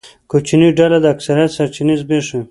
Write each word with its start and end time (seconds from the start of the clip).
کوچنۍ 0.31 0.69
ډله 0.77 0.97
د 1.01 1.05
اکثریت 1.15 1.51
سرچینې 1.57 1.95
زبېښي. 2.01 2.39